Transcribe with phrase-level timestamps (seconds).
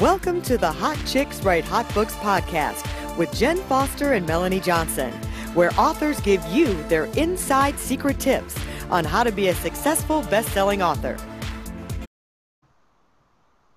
[0.00, 2.86] Welcome to the Hot Chicks Write Hot Books podcast
[3.18, 5.10] with Jenn Foster and Melanie Johnson,
[5.54, 8.54] where authors give you their inside secret tips
[8.90, 11.16] on how to be a successful best-selling author.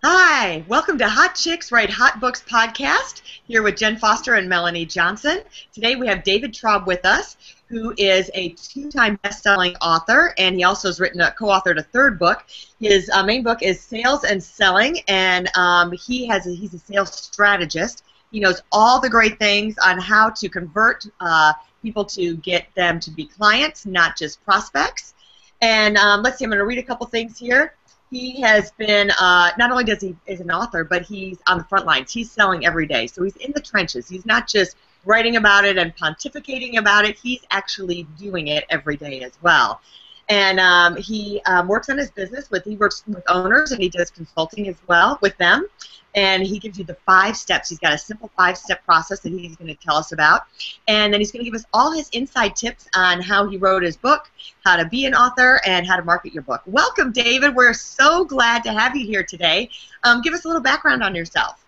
[0.04, 3.24] Hi, welcome to Hot Chicks Write Hot Books podcast.
[3.48, 5.40] Here with Jenn Foster and Melanie Johnson.
[5.74, 7.36] Today we have David Traub with us,
[7.72, 12.20] who is a two-time best-selling author, and he also has written a co-authored a third
[12.20, 12.44] book.
[12.82, 16.80] His uh, main book is Sales and Selling, and um, he has a, he's a
[16.80, 18.04] sales strategist.
[18.30, 23.00] He knows all the great things on how to convert uh, people to get them
[23.00, 25.14] to be clients, not just prospects.
[25.62, 27.76] And um, let's see, I'm going to read a couple things here.
[28.10, 31.64] He has been uh, not only does he is an author, but he's on the
[31.64, 32.12] front lines.
[32.12, 34.10] He's selling every day, so he's in the trenches.
[34.10, 37.18] He's not just writing about it and pontificating about it.
[37.18, 39.82] He's actually doing it every day as well.
[40.30, 43.90] And um, he um, works on his business with he works with owners and he
[43.90, 45.68] does consulting as well with them.
[46.14, 47.70] And he gives you the five steps.
[47.70, 50.42] He's got a simple five-step process that he's going to tell us about,
[50.90, 53.82] and then he's going to give us all his inside tips on how he wrote
[53.82, 54.30] his book,
[54.66, 56.64] how to be an author, and how to market your book.
[56.66, 57.56] Welcome, David.
[57.56, 59.70] We're so glad to have you here today.
[60.04, 61.61] Um, give us a little background on yourself.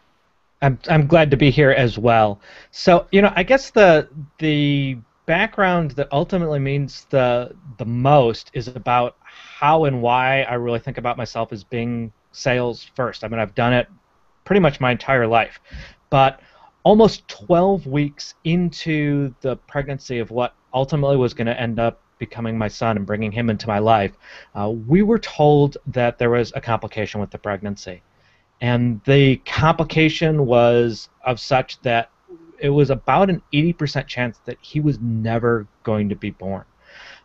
[0.64, 2.40] I'm I'm glad to be here as well.
[2.72, 4.08] So you know, I guess the
[4.40, 10.80] the background that ultimately means the the most is about how and why I really
[10.80, 13.24] think about myself as being sales first.
[13.24, 13.88] I mean, I've done it
[14.46, 15.60] pretty much my entire life,
[16.10, 16.40] but
[16.84, 22.58] almost 12 weeks into the pregnancy of what ultimately was going to end up becoming
[22.58, 24.14] my son and bringing him into my life,
[24.56, 28.02] uh, we were told that there was a complication with the pregnancy
[28.62, 32.10] and the complication was of such that
[32.60, 36.64] it was about an 80% chance that he was never going to be born.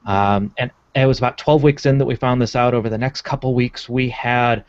[0.04, 2.74] Um, and it was about 12 weeks in that we found this out.
[2.74, 4.64] Over the next couple weeks, we had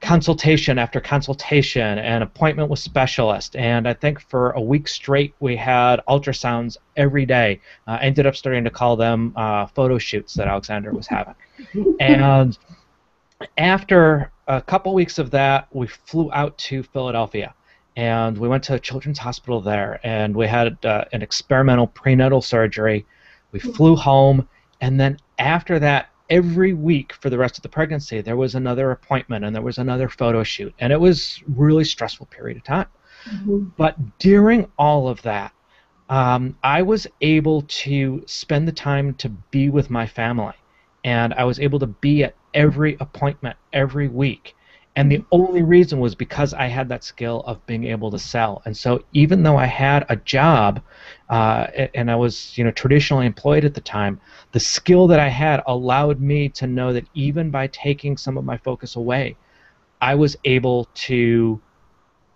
[0.00, 3.56] consultation after consultation and appointment with specialist.
[3.56, 7.60] And I think for a week straight, we had ultrasounds every day.
[7.86, 11.34] Uh, I ended up starting to call them uh, photo shoots that Alexander was having.
[12.00, 12.56] and
[13.56, 17.54] after a couple weeks of that, we flew out to Philadelphia
[17.96, 22.40] and we went to a children's hospital there and we had uh, an experimental prenatal
[22.40, 23.06] surgery.
[23.52, 24.48] We flew home
[24.80, 28.90] and then after that, every week for the rest of the pregnancy, there was another
[28.90, 32.86] appointment and there was another photo shoot and it was really stressful period of time.
[33.28, 33.64] Mm-hmm.
[33.76, 35.52] But during all of that,
[36.08, 40.54] um, I was able to spend the time to be with my family
[41.04, 44.54] and I was able to be at every appointment every week.
[44.96, 48.62] And the only reason was because I had that skill of being able to sell.
[48.64, 50.82] And so even though I had a job
[51.30, 54.20] uh, and I was you know traditionally employed at the time,
[54.50, 58.44] the skill that I had allowed me to know that even by taking some of
[58.44, 59.36] my focus away,
[60.00, 61.60] I was able to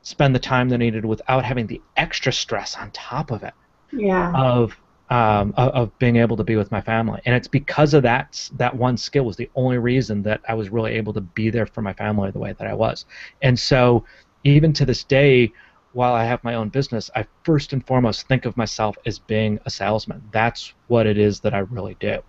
[0.03, 3.55] spend the time that I needed without having the extra stress on top of it.
[3.93, 4.33] Yeah.
[4.37, 4.77] Of
[5.13, 7.21] um, of, of, being able to be with my family.
[7.27, 10.71] And it's because of that that one skill was the only reason that I was
[10.71, 13.05] really able to be there for my family the way that I was.
[13.43, 14.07] And so
[14.45, 15.53] even to this day,
[15.93, 19.61] while I have my own business, I first and foremost think of myself as being
[19.67, 20.23] a salesman.
[20.33, 22.23] That's what it is that I really do.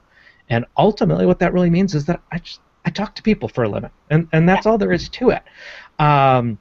[0.50, 3.64] And ultimately, what that really means is that I just I talk to people for
[3.64, 5.44] a living, and and that's all there is to it.
[6.00, 6.60] Um,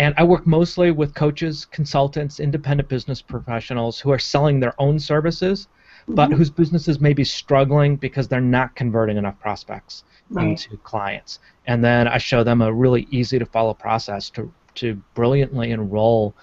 [0.00, 4.98] and I work mostly with coaches, consultants, independent business professionals who are selling their own
[4.98, 5.68] services,
[6.04, 6.14] mm-hmm.
[6.14, 10.46] but whose businesses may be struggling because they're not converting enough prospects right.
[10.48, 11.38] into clients.
[11.66, 16.34] And then I show them a really easy to follow process to, to brilliantly enroll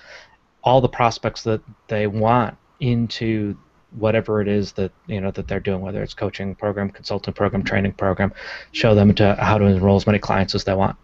[0.63, 3.57] all the prospects that they want into
[3.97, 7.63] whatever it is that you know that they're doing, whether it's coaching program, consultant program,
[7.63, 8.31] training program,
[8.72, 10.96] show them to how to enroll as many clients as they want.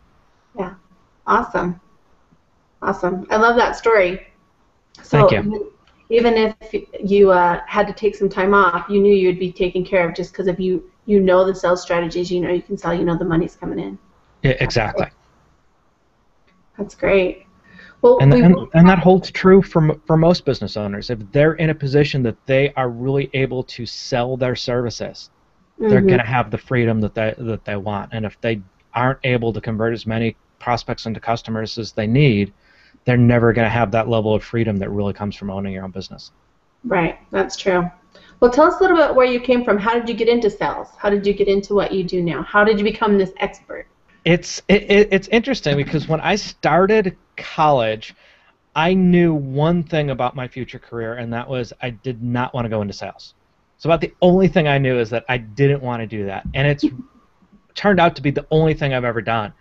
[0.56, 0.76] Yeah,
[1.26, 1.80] awesome.
[2.84, 3.26] Awesome.
[3.30, 4.28] I love that story.
[5.02, 5.74] So Thank you.
[6.10, 6.56] Even if
[7.04, 10.08] you uh, had to take some time off, you knew you would be taken care
[10.08, 12.94] of just because if you you know the sales strategies, you know you can sell,
[12.94, 13.98] you know the money's coming in.
[14.44, 15.08] Yeah, exactly.
[16.78, 17.46] That's great.
[18.02, 21.10] Well, and, and, and, that holds true for, for most business owners.
[21.10, 25.30] If they're in a position that they are really able to sell their services,
[25.80, 25.90] mm-hmm.
[25.90, 28.10] they're going to have the freedom that they, that they want.
[28.12, 28.62] And if they
[28.94, 32.52] aren't able to convert as many prospects into customers as they need,
[33.06, 35.84] they're never going to have that level of freedom that really comes from owning your
[35.84, 36.32] own business.
[36.84, 37.90] Right, that's true.
[38.40, 39.78] Well, tell us a little bit about where you came from.
[39.78, 40.90] How did you get into sales?
[40.98, 42.44] How did you get into what you do now?
[42.44, 43.88] How did you become this expert?
[44.26, 48.16] It's it, it, it's interesting because when I started college,
[48.76, 52.66] I knew one thing about my future career, and that was I did not want
[52.66, 53.34] to go into sales.
[53.78, 56.46] So about the only thing I knew is that I didn't want to do that,
[56.54, 56.86] and it's
[57.76, 59.54] turned out to be the only thing I've ever done.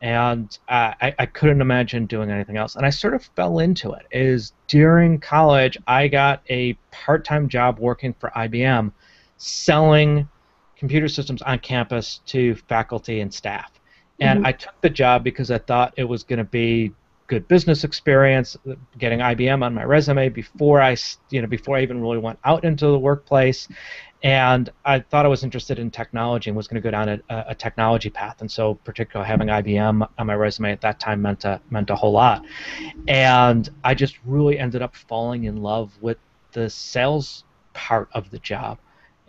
[0.00, 2.76] And uh, I, I couldn't imagine doing anything else.
[2.76, 4.06] And I sort of fell into it.
[4.12, 8.92] Is during college, I got a part-time job working for IBM,
[9.38, 10.28] selling
[10.76, 13.72] computer systems on campus to faculty and staff.
[14.20, 14.46] And Mhm.
[14.46, 16.92] I took the job because I thought it was going to be
[17.26, 18.56] good business experience,
[18.96, 20.96] getting IBM on my resume before I,
[21.30, 23.68] you know, before I even really went out into the workplace.
[24.22, 27.20] And I thought I was interested in technology and was going to go down a,
[27.48, 28.40] a technology path.
[28.40, 31.94] And so, particularly having IBM on my resume at that time meant a meant a
[31.94, 32.44] whole lot.
[33.06, 36.18] And I just really ended up falling in love with
[36.52, 37.44] the sales
[37.74, 38.78] part of the job,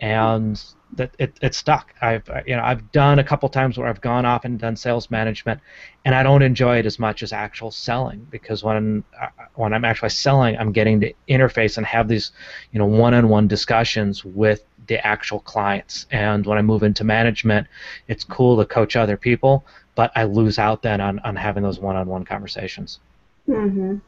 [0.00, 0.60] and
[0.94, 1.94] that it, it stuck.
[2.00, 5.10] I've you know I've done a couple times where I've gone off and done sales
[5.10, 5.60] management,
[6.04, 9.84] and I don't enjoy it as much as actual selling because when uh, when I'm
[9.84, 12.32] actually selling, I'm getting to interface and have these
[12.72, 16.06] you know one-on-one discussions with the actual clients.
[16.10, 17.66] And when I move into management,
[18.08, 19.64] it's cool to coach other people,
[19.94, 22.98] but I lose out then on, on having those one-on-one conversations.
[23.46, 23.98] hmm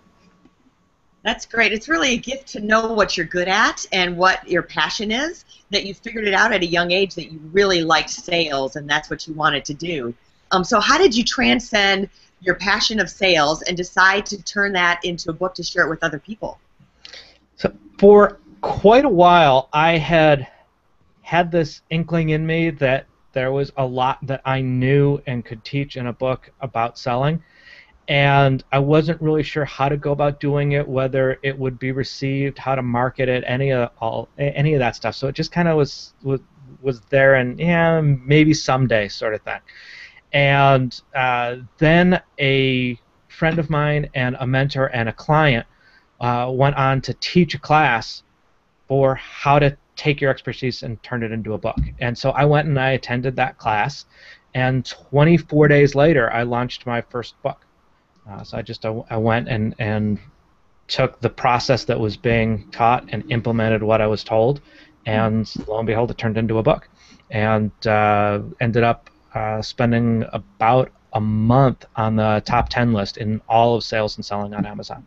[1.22, 1.72] That's great.
[1.72, 5.44] It's really a gift to know what you're good at and what your passion is.
[5.70, 8.90] That you figured it out at a young age that you really liked sales and
[8.90, 10.14] that's what you wanted to do.
[10.50, 12.08] Um, so, how did you transcend
[12.40, 15.90] your passion of sales and decide to turn that into a book to share it
[15.90, 16.58] with other people?
[17.56, 20.48] So for quite a while, I had
[21.22, 25.64] had this inkling in me that there was a lot that I knew and could
[25.64, 27.42] teach in a book about selling,
[28.08, 31.92] and I wasn't really sure how to go about doing it, whether it would be
[31.92, 35.14] received, how to market it, any of all any of that stuff.
[35.14, 36.40] So it just kind of was was
[36.80, 39.60] was there, and yeah, maybe someday sort of thing.
[40.32, 45.66] And uh, then a friend of mine and a mentor and a client
[46.20, 48.22] uh, went on to teach a class
[48.88, 51.78] for how to take your expertise and turn it into a book.
[52.00, 54.06] And so I went and I attended that class,
[54.54, 57.64] and 24 days later, I launched my first book.
[58.28, 60.18] Uh, so I just I, I went and and
[60.88, 64.60] took the process that was being taught and implemented what I was told,
[65.06, 66.88] and lo and behold, it turned into a book,
[67.30, 73.40] and uh, ended up uh, spending about a month on the top 10 list in
[73.48, 75.06] all of sales and selling on Amazon.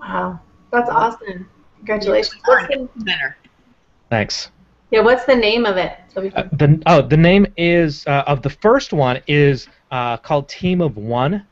[0.00, 0.40] Wow,
[0.70, 1.48] that's awesome!
[1.78, 2.40] Congratulations.
[2.44, 3.36] What's the, Better.
[4.10, 4.50] Thanks.
[4.90, 5.96] yeah, what's the name of it?
[6.12, 10.16] So we Uh, the oh the name is uh, of the first one is uh,
[10.18, 11.46] called Team of One,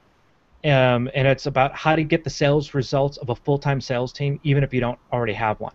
[0.64, 4.38] um, and it's about how to get the sales results of a full-time sales team
[4.42, 5.74] even if you don't already have one.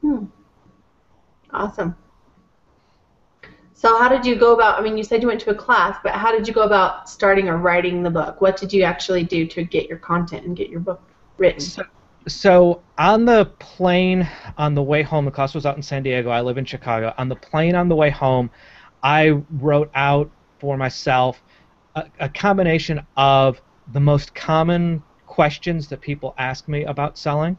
[0.00, 0.24] hmm.
[1.52, 1.94] Awesome.
[3.74, 4.78] So how did you go about?
[4.78, 7.10] I mean, you said you went to a class, but how did you go about
[7.10, 8.40] starting or writing the book?
[8.40, 11.02] What did you actually do to get your content and get your book
[11.36, 11.60] written?
[11.60, 11.82] So,
[12.28, 16.30] so on the plane on the way home, the class was out in San Diego.
[16.30, 17.12] I live in Chicago.
[17.18, 18.50] On the plane on the way home,
[19.02, 20.30] I wrote out
[20.60, 21.42] for myself
[21.96, 23.60] a, a combination of
[23.92, 27.56] the most common questions that people ask me about selling.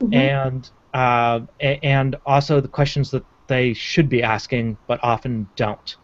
[0.00, 0.14] Mhm.
[0.14, 5.96] and uh, and also the questions that they should be asking but often don't.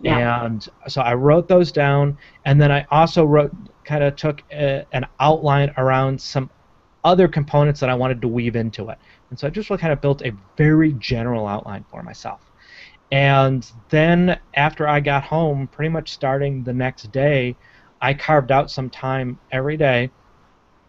[0.00, 0.44] Yeah.
[0.44, 2.16] And so I wrote those down,
[2.46, 3.52] and then I also wrote,
[3.84, 6.48] kind of took a, an outline around some
[7.04, 8.98] other components that I wanted to weave into it.
[9.28, 12.40] And so I just really kind of built a very general outline for myself.
[13.12, 17.56] And then after I got home, pretty much starting the next day,
[18.00, 20.10] I carved out some time every day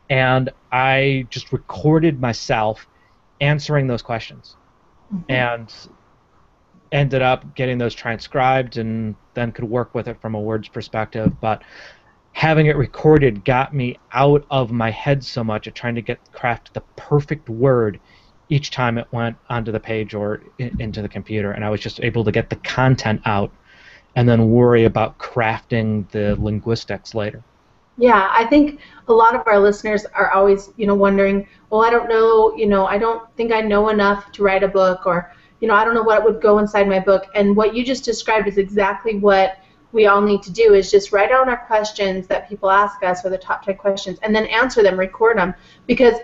[0.09, 2.87] and I just recorded myself
[3.39, 4.56] answering those questions
[5.13, 5.23] Mhm.
[5.30, 5.73] and
[6.91, 11.39] ended up getting those transcribed and then could work with it from a words perspective
[11.39, 11.61] but
[12.33, 16.19] having it recorded got me out of my head so much of trying to get
[16.33, 17.99] craft the perfect word
[18.49, 22.01] each time it went onto the page or into the computer and i was just
[22.01, 23.51] able to get the content out
[24.15, 27.44] and then worry about crafting the linguistics later.
[27.97, 31.89] Yeah, I think a lot of our listeners are always, you know, wondering, well, I
[31.89, 35.33] don't know, you know, I don't think I know enough to write a book, or,
[35.59, 37.25] you know, I don't know what would go inside my book.
[37.35, 39.59] And what you just described is exactly what
[39.91, 43.25] we all need to do is just write down our questions that people ask us,
[43.25, 45.53] or the top 10 questions, and then answer them, record them,
[45.85, 46.15] because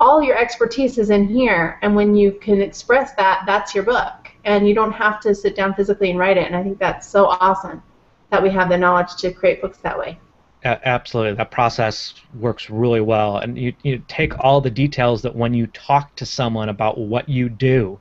[0.00, 4.23] all your expertise is in here, and when you can express that, that's your book,
[4.44, 6.46] and you don't have to sit down physically and write it.
[6.46, 7.82] And I think that's so awesome
[8.30, 10.18] that we have the knowledge to create books that way.
[10.64, 15.52] Absolutely that process works really well and you, you take all the details that when
[15.52, 18.00] you talk to someone about what you do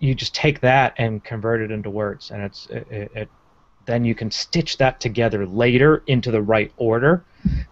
[0.00, 3.28] you just take that and convert it into words and it's it, it, it
[3.86, 7.24] then you can stitch that together later into the right order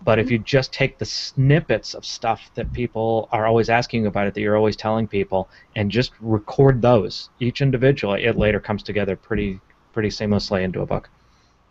[0.05, 4.27] but if you just take the snippets of stuff that people are always asking about
[4.27, 8.83] it that you're always telling people and just record those each individually it later comes
[8.83, 9.61] together pretty
[9.93, 11.09] pretty seamlessly into a book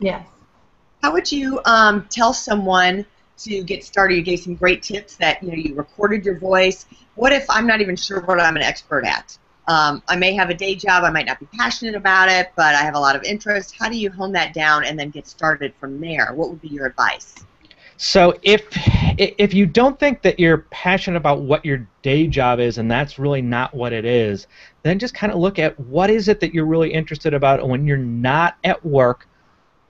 [0.02, 0.28] Yes.
[1.04, 3.06] How would you um, tell someone
[3.40, 4.16] to get started?
[4.16, 6.86] You gave some great tips that you know you recorded your voice.
[7.16, 9.38] What if I'm not even sure what I'm an expert at?
[9.68, 12.76] Um, I may have a day job, I might not be passionate about it, but
[12.76, 13.76] I have a lot of interest.
[13.78, 16.34] How do you hone that down and then get started from there?
[16.34, 17.36] What would be your advice?
[18.04, 18.64] So if
[19.20, 23.20] if you don't think that you're passionate about what your day job is and that's
[23.20, 24.48] really not what it is,
[24.82, 27.70] then just kind of look at what is it that you're really interested about and
[27.70, 29.28] when you're not at work.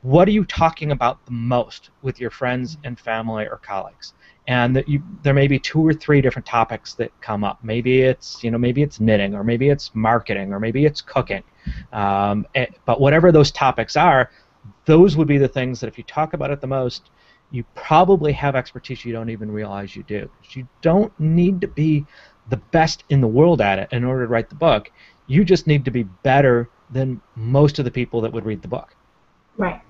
[0.01, 4.13] What are you talking about the most with your friends and family or colleagues?
[4.47, 7.59] And that you there may be two or three different topics that come up.
[7.63, 11.43] Maybe it's you know maybe it's knitting, or maybe it's marketing, or maybe it's cooking.
[11.93, 14.31] Um, eh, but whatever those topics are,
[14.85, 17.11] those would be the things that if you talk about it the most,
[17.51, 20.29] you probably have expertise you don't even realize you do.
[20.51, 22.05] You don't need to be
[22.49, 24.91] the best in the world at it in order to write the book.
[25.27, 28.67] You just need to be better than most of the people that would read the
[28.67, 28.95] book.
[29.57, 29.81] Right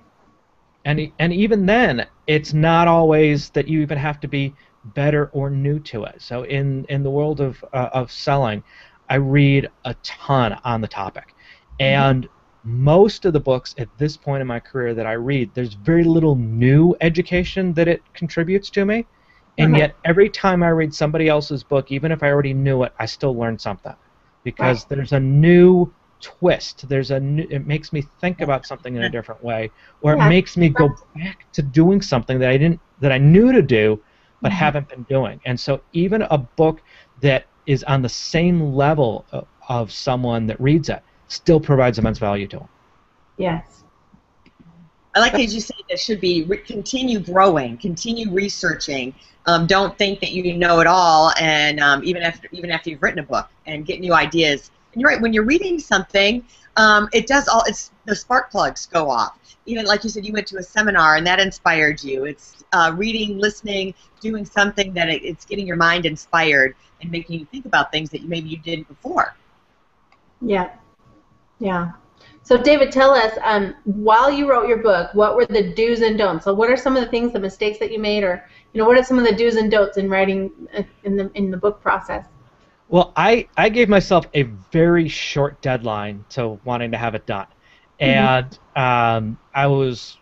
[0.86, 5.50] and and even then it's not always that you even have to be better or
[5.50, 6.22] new to it.
[6.22, 8.64] So in in the world of uh, of selling
[9.10, 11.36] i read a ton on the topic.
[11.80, 11.84] Mm-hmm.
[11.84, 12.30] and
[12.64, 16.04] most of the books at this point in my career that i read there's very
[16.04, 19.06] little new education that it contributes to me.
[19.58, 22.94] And yet every time i read somebody else's book even if i already knew it
[23.00, 23.96] i still learn something.
[24.44, 26.88] Because there's a new twist.
[26.88, 30.26] There's a new, it makes me think about something in a different way, or yeah.
[30.26, 33.62] it makes me go back to doing something that I didn't that I knew to
[33.62, 34.02] do,
[34.42, 34.58] but mm-hmm.
[34.58, 35.40] haven't been doing.
[35.46, 36.82] And so even a book
[37.22, 42.20] that is on the same level of, of someone that reads it still provides immense
[42.20, 42.70] value to them.
[43.38, 43.84] Yes.
[45.14, 49.14] I like as you say that should be re- continue growing, continue researching.
[49.46, 53.02] Um, don't think that you know it all, and um, even after even after you've
[53.02, 55.22] written a book, and get new ideas and you're right.
[55.22, 56.44] When you're reading something,
[56.78, 57.64] um, it does all.
[57.68, 59.38] It's the spark plugs go off.
[59.66, 62.26] Even like you said, you went to a seminar and that inspired you.
[62.26, 67.40] It's uh, reading, listening, doing something that it, it's getting your mind inspired and making
[67.40, 69.36] you think about things that you, maybe you didn't before.
[70.42, 70.72] Yeah,
[71.60, 71.92] yeah.
[72.44, 76.18] So, David, tell us um, while you wrote your book, what were the do's and
[76.18, 76.46] don'ts?
[76.46, 78.44] So, what are some of the things, the mistakes that you made, or
[78.74, 81.30] you know, what are some of the do's and don'ts in writing uh, in the
[81.36, 82.26] in the book process?
[82.92, 87.48] Well, I, I gave myself a very short deadline to wanting to have it done.
[88.02, 88.04] Mm-hmm.
[88.04, 90.18] And um, I was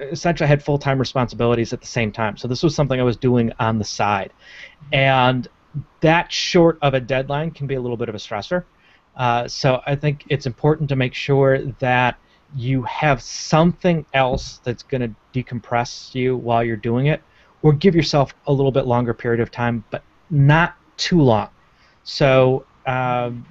[0.00, 2.38] essentially I had full time responsibilities at the same time.
[2.38, 4.32] So this was something I was doing on the side.
[4.94, 5.46] And
[6.00, 8.64] that short of a deadline can be a little bit of a stressor.
[9.16, 12.18] Uh, so I think it's important to make sure that
[12.56, 17.22] you have something else that's going to decompress you while you're doing it,
[17.62, 21.50] or give yourself a little bit longer period of time, but not too long.
[22.04, 23.44] So um,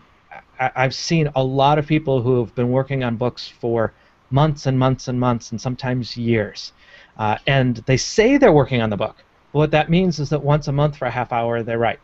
[0.60, 3.94] I, I've seen a lot of people who have been working on books for
[4.30, 6.74] months and months and months and sometimes years.
[7.18, 9.18] Uh, and they say they're working on the book.
[9.52, 12.00] But what that means is that once a month for a half hour they write.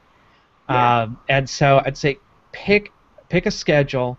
[0.69, 1.01] Yeah.
[1.01, 2.19] Um, and so I'd say
[2.51, 2.91] pick
[3.29, 4.17] pick a schedule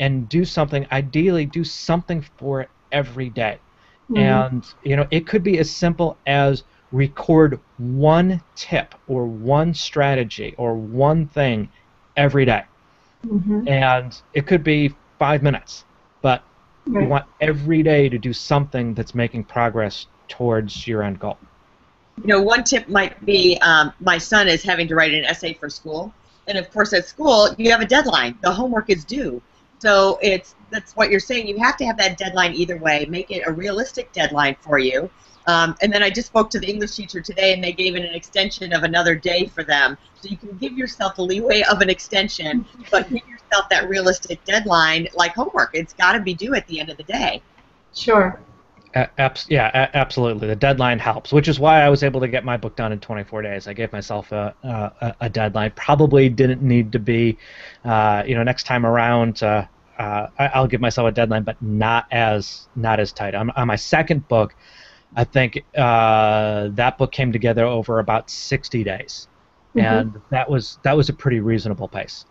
[0.00, 0.86] and do something.
[0.92, 3.58] Ideally, do something for it every day.
[4.10, 4.16] Mm-hmm.
[4.16, 10.54] And you know, it could be as simple as record one tip or one strategy
[10.56, 11.68] or one thing
[12.16, 12.64] every day.
[13.26, 13.68] Mm-hmm.
[13.68, 15.84] And it could be five minutes,
[16.22, 16.42] but
[16.86, 17.02] right.
[17.02, 21.38] you want every day to do something that's making progress towards your end goal.
[22.18, 25.54] You know, one tip might be um, my son is having to write an essay
[25.54, 26.12] for school.
[26.46, 28.38] And of course, at school, you have a deadline.
[28.42, 29.42] The homework is due.
[29.80, 31.46] So it's that's what you're saying.
[31.46, 33.06] You have to have that deadline either way.
[33.08, 35.10] Make it a realistic deadline for you.
[35.48, 38.04] Um, and then I just spoke to the English teacher today, and they gave it
[38.04, 39.96] an extension of another day for them.
[40.20, 44.44] So you can give yourself the leeway of an extension, but give yourself that realistic
[44.44, 45.70] deadline, like homework.
[45.72, 47.40] It's got to be due at the end of the day.
[47.94, 48.38] Sure.
[48.94, 50.48] Uh, abs- yeah, a- absolutely.
[50.48, 53.00] The deadline helps, which is why I was able to get my book done in
[53.00, 53.66] 24 days.
[53.66, 55.72] I gave myself a, a, a deadline.
[55.76, 57.38] Probably didn't need to be,
[57.86, 59.42] uh, you know, next time around.
[59.42, 59.64] Uh,
[59.98, 63.34] uh, I, will give myself a deadline, but not as not as tight.
[63.34, 64.54] On, on my second book,
[65.16, 69.28] I think uh, that book came together over about 60 days,
[69.74, 69.80] mm-hmm.
[69.80, 72.26] and that was that was a pretty reasonable pace.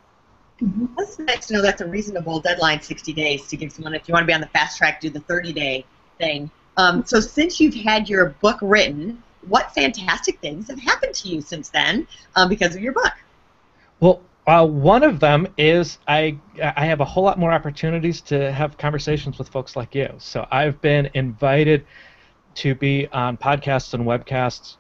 [0.62, 0.86] Mm-hmm.
[0.98, 4.14] That's nice to know that's a reasonable deadline, 60 days, to give someone if you
[4.14, 5.86] want to be on the fast track, do the 30 day
[6.18, 6.50] thing.
[6.78, 11.42] Um, so since you've had your book written, what fantastic things have happened to you
[11.42, 13.14] since then um, because of your book?
[14.00, 18.52] Well, uh, one of them is I I have a whole lot more opportunities to
[18.52, 20.14] have conversations with folks like you.
[20.20, 21.86] So I've been invited
[22.58, 24.78] to be on podcasts and webcasts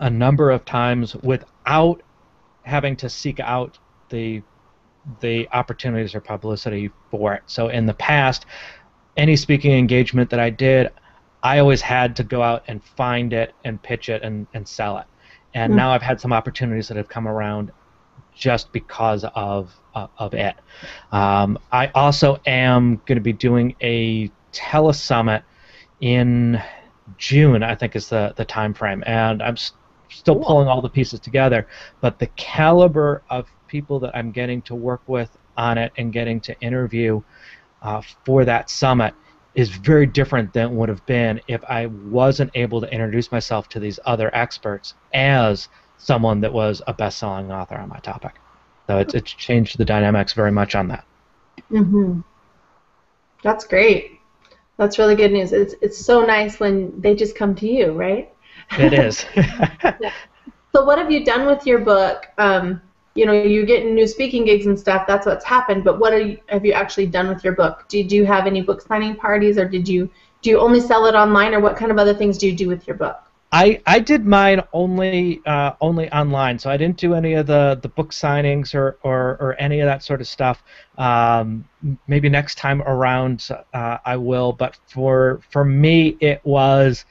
[0.00, 2.02] a number of times without
[2.62, 4.42] having to seek out the
[5.20, 7.42] the opportunities or publicity for it.
[7.46, 8.46] So in the past,
[9.18, 10.90] any speaking engagement that I did,
[11.42, 14.96] I always had to go out and find it and pitch it and, and sell
[14.96, 15.04] it.
[15.52, 15.76] And mm-hmm.
[15.76, 17.70] now I've had some opportunities that have come around
[18.34, 20.56] just because of uh, of it.
[21.12, 25.42] Um, I also am going to be doing a telesummit
[26.00, 26.62] in
[27.16, 29.78] June, I think is the the time frame, and I'm st-
[30.10, 31.66] still pulling all the pieces together.
[32.00, 36.40] But the caliber of people that I'm getting to work with on it and getting
[36.42, 37.20] to interview
[37.82, 39.14] uh, for that summit
[39.54, 43.80] is very different than would have been if I wasn't able to introduce myself to
[43.80, 48.34] these other experts as someone that was a best-selling author on my topic.
[48.88, 51.04] So it's it's changed the dynamics very much on that.
[51.70, 52.24] Mhm.
[53.42, 54.13] That's great.
[54.76, 55.52] That's really good news.
[55.52, 58.32] It's it's so nice when they just come to you, right?
[58.78, 59.24] It is.
[60.72, 62.26] so what have you done with your book?
[62.38, 62.82] Um,
[63.14, 65.06] you know, you're getting new speaking gigs and stuff.
[65.06, 65.84] That's what's happened.
[65.84, 67.84] But what you, have you actually done with your book?
[67.88, 70.10] Did you have any book signing parties, or did you
[70.42, 72.68] do you only sell it online, or what kind of other things do you do
[72.68, 73.22] with your book?
[73.54, 77.78] I, I did mine only uh, only online, so I didn't do any of the,
[77.80, 80.64] the book signings or, or, or any of that sort of stuff.
[80.98, 81.64] Um,
[82.08, 87.04] maybe next time around uh, I will, but for for me it was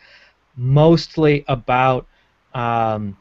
[0.57, 2.07] mostly about
[2.53, 3.15] um,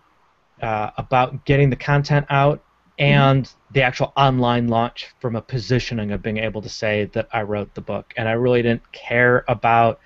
[0.60, 2.60] uh, about getting the content out
[2.98, 3.74] and mm-hmm.
[3.74, 7.72] the actual online launch from a positioning of being able to say that I wrote
[7.76, 10.00] the book, and I really didn't care about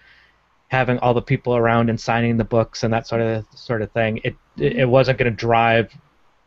[0.68, 3.90] having all the people around and signing the books and that sort of sort of
[3.92, 4.20] thing.
[4.24, 5.92] It it wasn't going to drive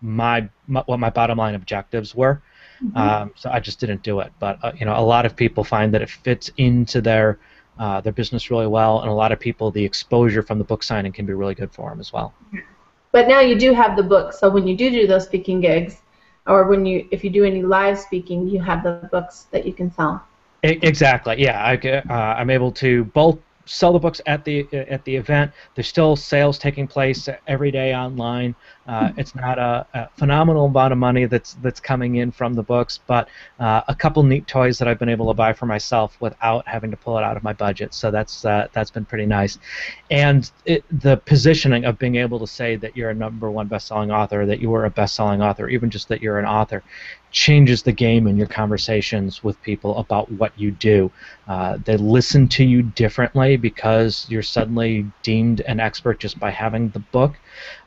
[0.01, 2.41] my, my, what my bottom line objectives were.
[2.83, 2.97] Mm-hmm.
[2.97, 4.31] Um, so I just didn't do it.
[4.39, 7.39] But uh, you know, a lot of people find that it fits into their
[7.77, 10.83] uh, their business really well, and a lot of people the exposure from the book
[10.83, 12.33] signing can be really good for them as well.
[13.11, 15.97] But now you do have the book, so when you do do those speaking gigs,
[16.45, 19.73] or when you if you do any live speaking, you have the books that you
[19.73, 20.23] can sell.
[20.61, 21.41] Exactly.
[21.41, 25.51] Yeah, I, uh, I'm able to both sell the books at the at the event.
[25.75, 28.55] There's still sales taking place every day online.
[28.89, 32.63] Uh, it's not a, a, phenomenal amount of money that's that's coming in from the
[32.63, 36.17] books, but uh, a couple neat toys that I've been able to buy for myself
[36.19, 37.93] without having to pull it out of my budget.
[37.93, 39.59] So that's uh, that's been pretty nice.
[40.09, 44.09] And it, the positioning of being able to say that you're a number one best-selling
[44.09, 46.83] author, that you are a best-selling author, even just that you're an author,
[47.31, 51.11] changes the game in your conversations with people about what you do.
[51.47, 56.89] Uh, they listen to you differently because you're suddenly deemed an expert just by having
[56.89, 57.35] the book,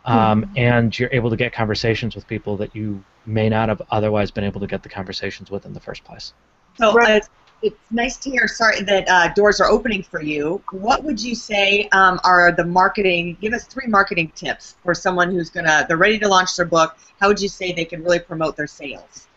[0.04, 0.52] um, mm-hmm.
[0.92, 4.44] And you're able to get conversations with people that you may not have otherwise been
[4.44, 6.34] able to get the conversations with in the first place.
[6.76, 7.20] So uh,
[7.62, 8.46] it's nice to hear.
[8.46, 10.62] Sorry that uh, doors are opening for you.
[10.70, 13.38] What would you say um, are the marketing?
[13.40, 16.96] Give us three marketing tips for someone who's gonna they're ready to launch their book.
[17.20, 19.28] How would you say they can really promote their sales?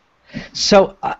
[0.52, 1.16] So uh,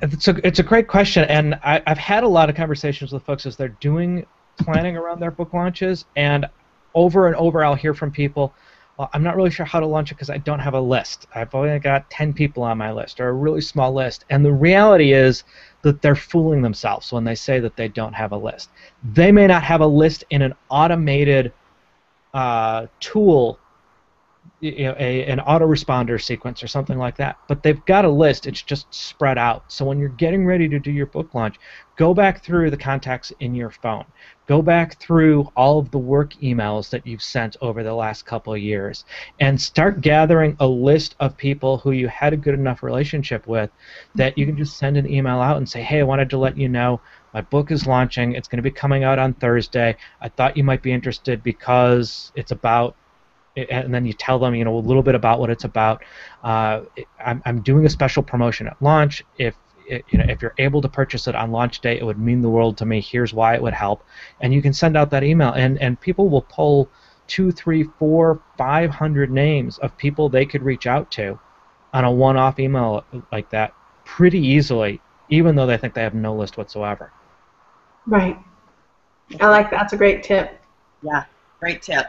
[0.00, 3.24] it's a it's a great question, and I, I've had a lot of conversations with
[3.24, 4.24] folks as they're doing
[4.58, 6.46] planning around their book launches, and
[6.94, 8.54] over and over I'll hear from people.
[8.98, 11.26] Well, I'm not really sure how to launch it because I don't have a list.
[11.34, 14.24] I've only got 10 people on my list, or a really small list.
[14.30, 15.44] And the reality is
[15.82, 18.70] that they're fooling themselves when they say that they don't have a list.
[19.04, 21.52] They may not have a list in an automated
[22.32, 23.58] uh, tool
[24.60, 27.36] you know, a, an autoresponder sequence or something like that.
[27.46, 28.46] But they've got a list.
[28.46, 29.64] It's just spread out.
[29.70, 31.56] So when you're getting ready to do your book launch,
[31.96, 34.04] go back through the contacts in your phone.
[34.46, 38.54] Go back through all of the work emails that you've sent over the last couple
[38.54, 39.04] of years
[39.40, 43.70] and start gathering a list of people who you had a good enough relationship with
[44.14, 46.56] that you can just send an email out and say, hey, I wanted to let
[46.56, 47.00] you know
[47.34, 48.32] my book is launching.
[48.32, 49.96] It's going to be coming out on Thursday.
[50.22, 52.96] I thought you might be interested because it's about
[53.56, 56.02] and then you tell them, you know, a little bit about what it's about.
[56.44, 56.82] Uh,
[57.24, 59.24] I'm, I'm doing a special promotion at launch.
[59.38, 59.54] If
[59.88, 62.48] you know, if you're able to purchase it on launch day, it would mean the
[62.48, 63.00] world to me.
[63.00, 64.04] Here's why it would help,
[64.40, 66.88] and you can send out that email, and and people will pull
[67.28, 71.38] two, three, four, five hundred names of people they could reach out to
[71.92, 73.72] on a one-off email like that
[74.04, 77.12] pretty easily, even though they think they have no list whatsoever.
[78.06, 78.38] Right.
[79.40, 79.80] I like that.
[79.80, 80.60] That's a great tip.
[81.02, 81.24] Yeah,
[81.58, 82.06] great tip.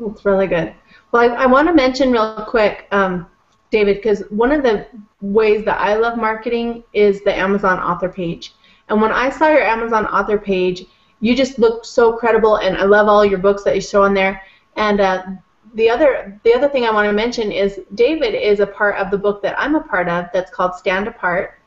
[0.00, 0.74] That's really good.
[1.12, 3.26] Well, I, I want to mention real quick, um,
[3.70, 4.86] David, because one of the
[5.20, 8.54] ways that I love marketing is the Amazon author page.
[8.88, 10.84] And when I saw your Amazon author page,
[11.20, 14.14] you just look so credible, and I love all your books that you show on
[14.14, 14.42] there.
[14.76, 15.22] And uh,
[15.74, 19.10] the other the other thing I want to mention is David is a part of
[19.10, 21.58] the book that I'm a part of that's called Stand Apart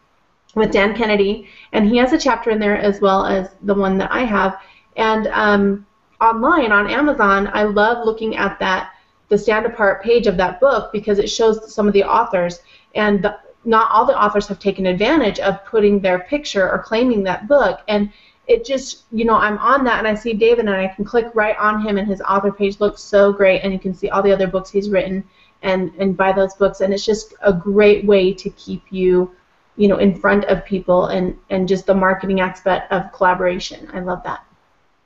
[0.56, 3.98] with Dan Kennedy, and he has a chapter in there as well as the one
[4.00, 4.60] that I have.
[4.96, 5.86] And um,
[6.24, 8.92] online on Amazon, I love looking at that
[9.30, 12.60] the stand apart page of that book because it shows some of the authors
[12.94, 17.24] and the, not all the authors have taken advantage of putting their picture or claiming
[17.24, 18.12] that book and
[18.46, 21.28] it just, you know, I'm on that and I see David and I can click
[21.34, 24.22] right on him and his author page looks so great and you can see all
[24.22, 25.24] the other books he's written
[25.62, 29.34] and, and buy those books and it's just a great way to keep you,
[29.78, 33.90] you know, in front of people and, and just the marketing aspect of collaboration.
[33.94, 34.46] I love that.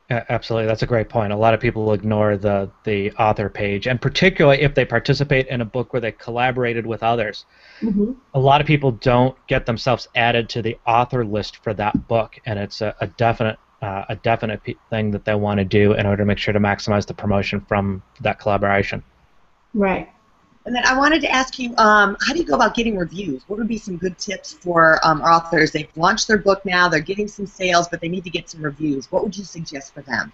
[0.10, 1.34] Absolutely, that's a great point.
[1.34, 5.60] A lot of people ignore the the author page, and particularly if they participate in
[5.60, 7.46] a book where they collaborated with others.
[7.82, 8.14] Mm-hmm.
[8.34, 12.40] A lot of people don't get themselves added to the author list for that book,
[12.46, 16.06] and it's a, a definite uh, a definite thing that they want to do in
[16.06, 19.04] order to make sure to maximize the promotion from that collaboration.
[19.74, 20.10] Right.
[20.68, 23.42] And then I wanted to ask you, um, how do you go about getting reviews?
[23.48, 25.72] What would be some good tips for um, authors?
[25.72, 28.62] They've launched their book now, they're getting some sales, but they need to get some
[28.62, 29.10] reviews.
[29.10, 30.34] What would you suggest for them?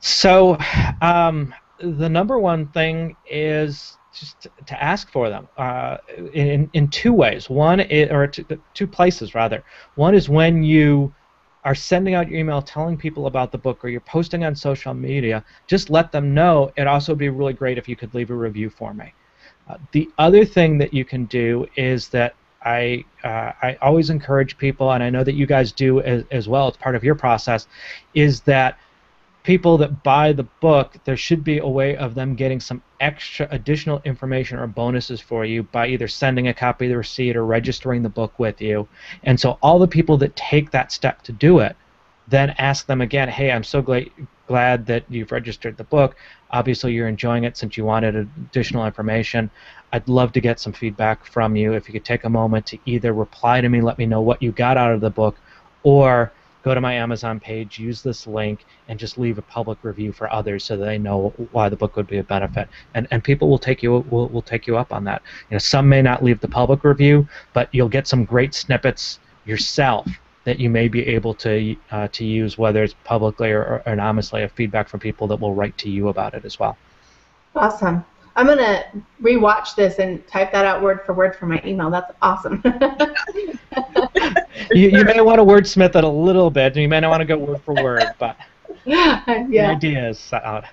[0.00, 0.56] So,
[1.02, 5.98] um, the number one thing is just to ask for them uh,
[6.32, 7.50] in, in two ways.
[7.50, 9.62] One, is, or two, two places rather.
[9.96, 11.14] One is when you
[11.64, 14.94] are sending out your email telling people about the book or you're posting on social
[14.94, 16.72] media, just let them know.
[16.78, 19.12] It'd also be really great if you could leave a review for me.
[19.68, 24.58] Uh, the other thing that you can do is that I uh, I always encourage
[24.58, 26.68] people, and I know that you guys do as, as well.
[26.68, 27.68] It's part of your process.
[28.14, 28.78] Is that
[29.46, 33.46] people that buy the book, there should be a way of them getting some extra
[33.52, 37.46] additional information or bonuses for you by either sending a copy of the receipt or
[37.46, 38.88] registering the book with you.
[39.22, 41.76] And so all the people that take that step to do it,
[42.26, 44.10] then ask them again, hey, I'm so glad
[44.46, 46.16] glad that you've registered the book.
[46.50, 49.50] Obviously, you're enjoying it since you wanted additional information.
[49.92, 51.72] I'd love to get some feedback from you.
[51.72, 54.42] If you could take a moment to either reply to me, let me know what
[54.42, 55.36] you got out of the book,
[55.82, 56.32] or
[56.62, 60.32] go to my Amazon page, use this link, and just leave a public review for
[60.32, 62.68] others so they know why the book would be a benefit.
[62.94, 65.22] And and people will take you will, will take you up on that.
[65.50, 69.20] You know, some may not leave the public review, but you'll get some great snippets
[69.44, 70.08] yourself
[70.46, 74.44] that you may be able to uh, to use, whether it's publicly or, or anonymously,
[74.44, 76.78] of feedback from people that will write to you about it as well.
[77.56, 78.04] Awesome.
[78.36, 78.84] I'm gonna
[79.20, 81.90] rewatch this and type that out word for word for my email.
[81.90, 82.62] That's awesome.
[84.70, 86.76] you, you may want to wordsmith it a little bit.
[86.76, 88.36] You may not want to go word for word, but
[88.84, 89.22] yeah.
[89.26, 90.64] the idea is out.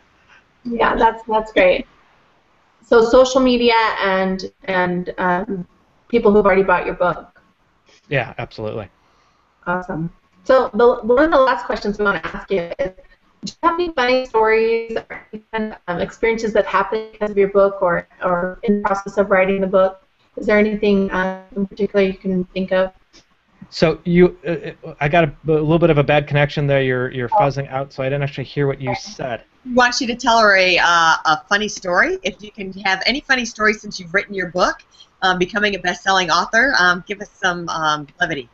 [0.66, 1.88] Yeah, that's that's great.
[2.86, 5.68] So social media and and um,
[6.10, 7.42] people who've already bought your book.
[8.08, 8.90] Yeah, absolutely.
[9.66, 10.12] Awesome.
[10.44, 12.92] So the, one of the last questions we want to ask you is,
[13.46, 17.82] do you have any funny stories or um, experiences that happened because of your book
[17.82, 20.04] or, or in the process of writing the book?
[20.38, 22.94] Is there anything um, in particular you can think of?
[23.70, 26.82] So you, uh, I got a, a, little bit of a bad connection there.
[26.84, 27.38] You're you're oh.
[27.38, 29.44] fuzzing out, so I didn't actually hear what you said.
[29.66, 32.20] We want you to tell her a uh, a funny story.
[32.24, 34.84] If you can have any funny story since you've written your book,
[35.24, 38.48] um, becoming a best-selling author, um, give us some um, levity.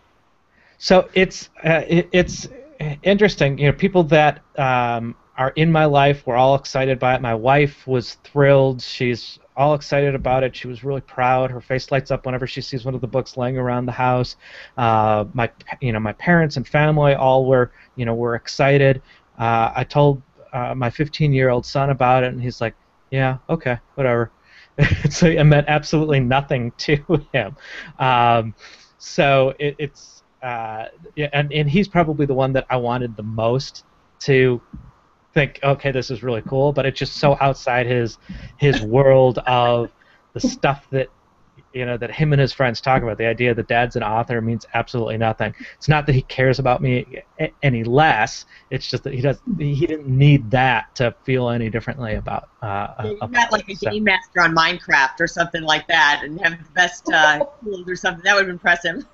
[0.79, 2.47] So it's uh, it, it's
[3.03, 3.57] interesting.
[3.57, 7.21] You know, people that um, are in my life were all excited by it.
[7.21, 8.81] My wife was thrilled.
[8.81, 10.55] She's all excited about it.
[10.55, 11.51] She was really proud.
[11.51, 14.37] Her face lights up whenever she sees one of the books laying around the house.
[14.77, 19.01] Uh, my you know my parents and family all were you know were excited.
[19.37, 20.21] Uh, I told
[20.53, 22.75] uh, my 15 year old son about it, and he's like,
[23.11, 24.31] "Yeah, okay, whatever."
[25.09, 26.95] so it meant absolutely nothing to
[27.33, 27.57] him.
[27.99, 28.55] Um,
[28.97, 33.23] so it, it's uh, yeah, and, and he's probably the one that I wanted the
[33.23, 33.83] most
[34.21, 34.61] to
[35.33, 38.17] think, okay, this is really cool, but it's just so outside his
[38.57, 39.91] his world of
[40.33, 41.09] the stuff that
[41.73, 43.17] you know that him and his friends talk about.
[43.17, 45.53] The idea that dad's an author means absolutely nothing.
[45.75, 47.21] It's not that he cares about me
[47.61, 48.45] any less.
[48.71, 49.39] It's just that he does.
[49.57, 52.49] He didn't need that to feel any differently about.
[52.61, 53.91] Uh, yeah, not like a so.
[53.91, 57.95] game master on Minecraft or something like that, and have the best uh, tools or
[57.95, 58.23] something.
[58.23, 59.05] That would impress him.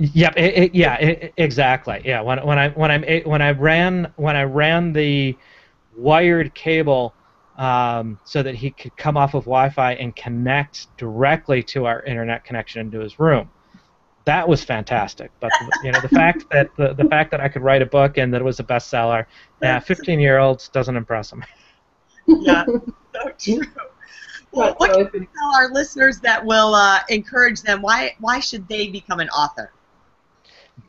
[0.00, 0.34] Yep.
[0.38, 0.94] It, it, yeah.
[0.94, 2.00] It, exactly.
[2.04, 2.22] Yeah.
[2.22, 5.36] When when I when I when I ran when I ran the
[5.94, 7.14] wired cable
[7.58, 12.44] um, so that he could come off of Wi-Fi and connect directly to our internet
[12.44, 13.50] connection into his room.
[14.24, 15.32] That was fantastic.
[15.38, 15.52] But
[15.84, 18.32] you know the fact that the, the fact that I could write a book and
[18.32, 19.26] that it was a bestseller,
[19.60, 21.44] yeah, 15 year olds doesn't impress them.
[22.26, 23.60] yeah, so true.
[24.52, 27.82] Well, what can you tell our listeners that will uh, encourage them?
[27.82, 29.74] Why why should they become an author?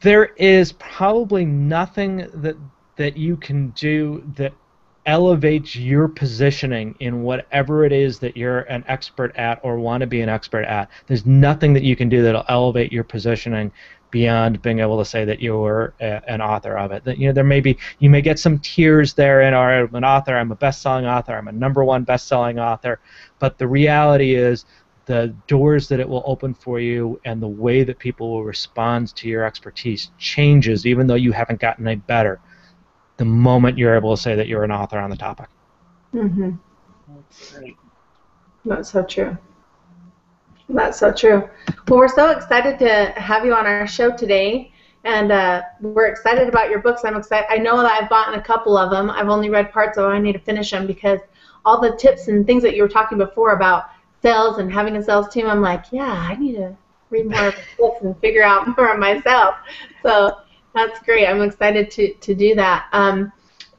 [0.02, 2.56] There is probably nothing that
[2.98, 4.54] that you can do that
[5.06, 10.08] elevates your positioning in whatever it is that you're an expert at or want to
[10.08, 10.90] be an expert at.
[11.08, 13.72] There's nothing that you can do that'll elevate your positioning
[14.12, 17.04] beyond being able to say that you're a, an author of it.
[17.06, 19.96] That you know there may be you may get some tiers there in are I'm
[19.96, 23.00] an author, I'm a best-selling author, I'm a number one best-selling author,
[23.40, 24.66] but the reality is
[25.06, 29.14] the doors that it will open for you and the way that people will respond
[29.16, 32.40] to your expertise changes even though you haven't gotten any better.
[33.18, 35.48] the moment you're able to say that you're an author on the topic.
[36.14, 36.52] Mm-hmm.
[37.08, 37.54] That's.
[38.66, 39.38] That's so true.
[40.70, 41.50] That's so true.
[41.88, 44.72] Well, we're so excited to have you on our show today,
[45.04, 47.02] and uh, we're excited about your books.
[47.04, 47.46] I'm excited.
[47.50, 49.10] I know that I've bought a couple of them.
[49.10, 50.14] I've only read parts of them.
[50.14, 51.20] I need to finish them because
[51.66, 53.86] all the tips and things that you were talking before about
[54.22, 56.76] sales and having a sales team, I'm like, yeah, I need to
[57.10, 59.56] read more of books and figure out more of myself.
[60.04, 60.38] So
[60.74, 61.28] that's great.
[61.28, 62.88] I'm excited to, to do that.
[62.94, 63.32] Um,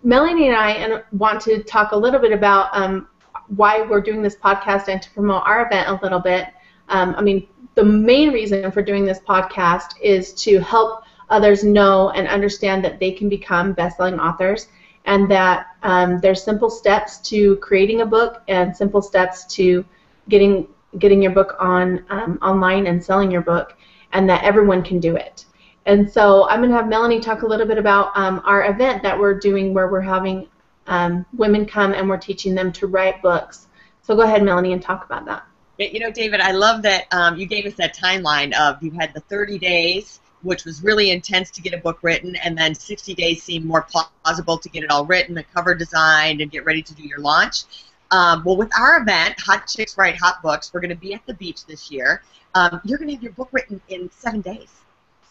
[0.04, 3.08] Melanie and I want to talk a little bit about um,
[3.56, 6.48] why we're doing this podcast and to promote our event a little bit.
[6.88, 12.10] Um, I mean, the main reason for doing this podcast is to help others know
[12.10, 14.68] and understand that they can become best-selling authors
[15.04, 19.84] and that um, there's simple steps to creating a book and simple steps to
[20.28, 23.76] getting getting your book on um, online and selling your book,
[24.12, 25.46] and that everyone can do it.
[25.86, 29.02] And so I'm going to have Melanie talk a little bit about um, our event
[29.02, 30.48] that we're doing where we're having
[30.86, 33.66] um, women come and we're teaching them to write books.
[34.02, 35.44] So go ahead, Melanie, and talk about that.
[35.78, 39.12] You know, David, I love that um, you gave us that timeline of you had
[39.14, 43.14] the 30 days, which was really intense to get a book written, and then 60
[43.14, 46.82] days seemed more plausible to get it all written, the cover designed, and get ready
[46.82, 47.64] to do your launch.
[48.12, 51.24] Um, well, with our event, Hot Chicks Write Hot Books, we're going to be at
[51.26, 52.22] the beach this year.
[52.54, 54.68] Um, you're going to have your book written in seven days.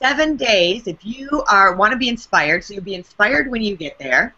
[0.01, 0.87] Seven days.
[0.87, 4.33] If you are want to be inspired, so you'll be inspired when you get there.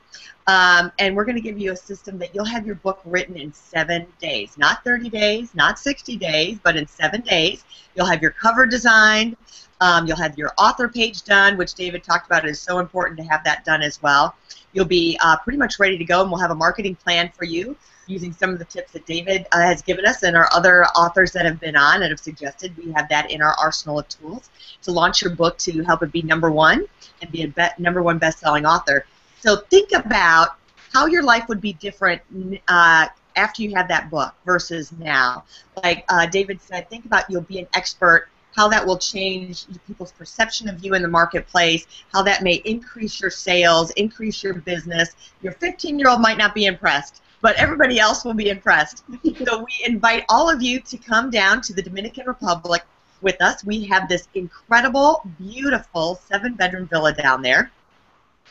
[0.47, 3.37] Um, and we're going to give you a system that you'll have your book written
[3.37, 4.57] in seven days.
[4.57, 7.63] Not 30 days, not 60 days, but in seven days.
[7.95, 9.37] You'll have your cover designed.
[9.83, 12.45] Um, you'll have your author page done, which David talked about.
[12.45, 14.33] It is so important to have that done as well.
[14.71, 17.43] You'll be uh, pretty much ready to go, and we'll have a marketing plan for
[17.43, 17.75] you
[18.07, 21.33] using some of the tips that David uh, has given us and our other authors
[21.33, 22.73] that have been on and have suggested.
[22.77, 24.49] We have that in our arsenal of tools
[24.83, 26.85] to launch your book to help it be number one
[27.21, 29.05] and be a be- number one best-selling author.
[29.41, 30.55] So think about
[30.93, 32.21] how your life would be different
[32.69, 35.43] uh, after you have that book versus now.
[35.83, 40.11] Like uh, David said, think about you'll be an expert how that will change people's
[40.11, 45.15] perception of you in the marketplace, how that may increase your sales, increase your business.
[45.41, 49.03] Your 15 year old might not be impressed, but everybody else will be impressed.
[49.45, 52.83] so we invite all of you to come down to the Dominican Republic
[53.21, 53.63] with us.
[53.63, 57.71] We have this incredible, beautiful seven bedroom villa down there.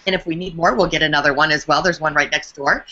[0.06, 1.82] And if we need more, we'll get another one as well.
[1.82, 2.84] There's one right next door.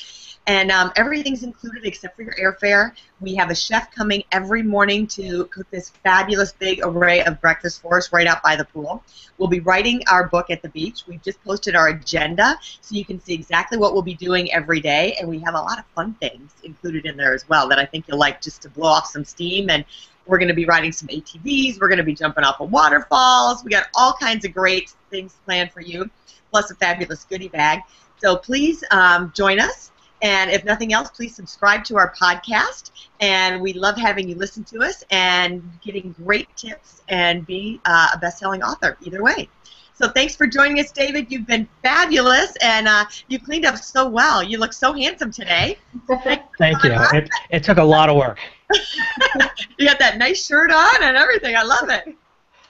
[0.51, 2.91] And um, everything's included except for your airfare.
[3.21, 7.81] We have a chef coming every morning to cook this fabulous big array of breakfast
[7.81, 9.05] for us right out by the pool.
[9.39, 11.05] We'll be writing our book at the beach.
[11.07, 14.81] We've just posted our agenda so you can see exactly what we'll be doing every
[14.81, 15.17] day.
[15.21, 17.87] And we have a lot of fun things included in there as well that I
[17.87, 19.71] think you'll like just to blow off some steam.
[19.71, 19.85] And
[20.27, 21.81] we're going to be riding some ATVs.
[21.81, 23.63] We're going to be jumping off of waterfalls.
[23.63, 26.11] We got all kinds of great things planned for you,
[26.51, 27.83] plus a fabulous goodie bag.
[28.17, 29.93] So please um, join us.
[30.23, 32.91] And if nothing else, please subscribe to our podcast.
[33.21, 38.09] And we love having you listen to us and getting great tips and be uh,
[38.15, 39.49] a best selling author either way.
[40.01, 41.31] So thanks for joining us, David.
[41.31, 44.43] You've been fabulous, and uh, you cleaned up so well.
[44.43, 45.77] You look so handsome today.
[46.59, 46.93] Thank you.
[47.13, 48.39] It, it took a lot of work.
[49.79, 51.55] you got that nice shirt on and everything.
[51.55, 52.17] I love it.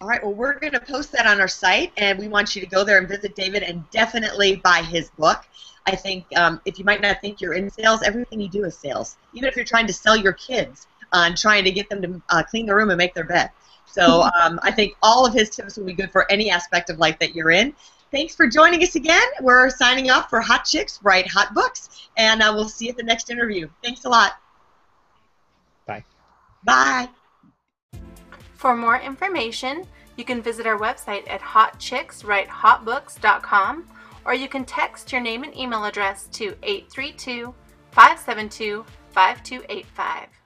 [0.00, 2.62] All right, well, we're going to post that on our site, and we want you
[2.62, 5.44] to go there and visit David and definitely buy his book.
[5.86, 8.78] I think um, if you might not think you're in sales, everything you do is
[8.78, 9.16] sales.
[9.34, 12.44] Even if you're trying to sell your kids on trying to get them to uh,
[12.44, 13.50] clean the room and make their bed.
[13.90, 16.98] So um, I think all of his tips will be good for any aspect of
[16.98, 17.74] life that you're in.
[18.10, 19.26] Thanks for joining us again.
[19.40, 22.96] We're signing off for Hot Chicks Write Hot Books, and uh, we'll see you at
[22.96, 23.68] the next interview.
[23.82, 24.34] Thanks a lot.
[25.86, 26.04] Bye.
[26.64, 27.08] Bye.
[28.54, 33.86] For more information, you can visit our website at hotchickswritehotbooks.com
[34.24, 37.54] or you can text your name and email address to 832
[37.92, 40.37] 572 5285.